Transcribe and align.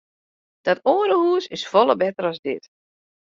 Dat 0.69 0.79
oare 0.93 1.15
hús 1.25 1.45
is 1.59 1.67
folle 1.75 1.95
better 2.01 2.25
as 2.31 2.39
dit. 2.51 2.63